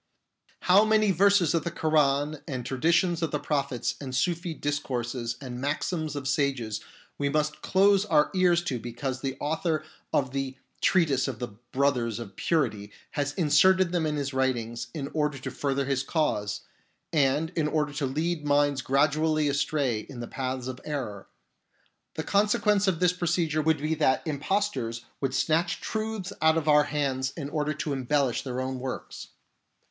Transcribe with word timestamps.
How 0.61 0.83
many 0.83 1.11
verses 1.11 1.53
of 1.53 1.63
the 1.63 1.69
Koran 1.69 2.41
and 2.47 2.65
traditions 2.65 3.21
of 3.21 3.29
the 3.29 3.37
prophets 3.39 3.93
and 4.01 4.15
Sufi 4.15 4.55
discourses 4.55 5.37
and 5.39 5.61
maxims 5.61 6.15
of 6.15 6.27
sages 6.27 6.81
we 7.19 7.29
must 7.29 7.61
close 7.61 8.03
our 8.05 8.31
ears 8.33 8.63
to 8.63 8.79
because 8.79 9.21
the 9.21 9.37
author 9.39 9.85
of 10.11 10.31
the 10.31 10.57
Treatise 10.81 11.27
of 11.27 11.37
the 11.37 11.49
Brothers 11.71 12.17
of 12.17 12.35
Purity 12.35 12.91
has 13.11 13.33
inserted 13.35 13.91
them 13.91 14.07
in 14.07 14.15
his 14.15 14.33
writings 14.33 14.87
in 14.95 15.07
order 15.13 15.37
to 15.37 15.51
further 15.51 15.85
his 15.85 16.01
cause, 16.01 16.61
and 17.13 17.51
in 17.51 17.67
order 17.67 17.93
to 17.93 18.07
lead 18.07 18.43
minds 18.43 18.81
gradually 18.81 19.47
astray 19.47 19.99
in 19.99 20.19
the 20.19 20.27
paths 20.27 20.67
of 20.67 20.81
error! 20.83 21.27
The 22.15 22.23
consequence 22.23 22.87
of 22.87 23.01
this 23.01 23.13
procedure 23.13 23.61
would 23.61 23.77
be 23.77 23.93
that 23.93 24.25
impostors 24.25 25.05
would 25.19 25.35
snatch 25.35 25.79
truths 25.79 26.33
out 26.41 26.57
of 26.57 26.67
our 26.67 26.85
hands 26.85 27.33
in 27.37 27.51
order 27.51 27.75
to 27.75 27.93
embellish 27.93 28.41
their 28.41 28.59
own 28.61 28.79
works. 28.79 29.27